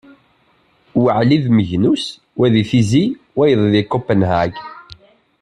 [1.03, 2.03] Waɛli d Magnus,
[2.37, 3.05] wa di Tizi,
[3.37, 4.63] wayeḍ di Conpenhagen